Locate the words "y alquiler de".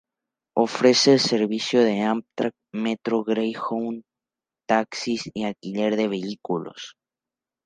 5.31-6.07